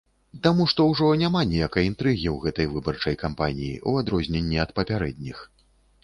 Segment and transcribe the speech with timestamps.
[0.45, 5.43] Таму што ўжо няма ніякай інтрыгі ў гэтай выбарчай кампаніі, у адрозненні ад папярэдніх.